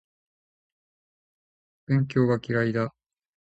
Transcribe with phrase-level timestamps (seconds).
[1.85, 2.95] 勉強は嫌いだ